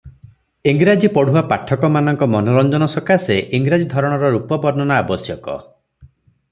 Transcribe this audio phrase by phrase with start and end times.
[0.69, 5.61] ଇଂରାଜୀ ପଢୁଆ ପାଠକମାନଙ୍କ ମନୋରଞ୍ଜନ ସକାଶେ ଇଂରାଜୀ ଧରଣର ରୂପ ବର୍ଣ୍ଣନା ଆବଶ୍ୟକ।